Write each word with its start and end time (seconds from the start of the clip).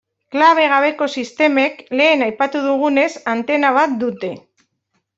Kable 0.35 0.63
gabeko 0.71 1.07
sistemek, 1.17 1.77
lehen 2.01 2.25
aipatu 2.31 2.65
dugunez, 2.71 3.09
antena 3.37 3.75
bat 3.81 3.99
dute. 4.07 4.37